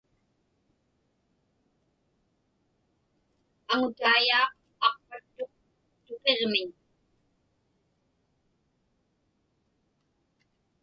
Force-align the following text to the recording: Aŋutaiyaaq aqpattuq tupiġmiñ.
Aŋutaiyaaq 3.71 4.53
aqpattuq 4.87 5.51
tupiġmiñ. 6.05 6.69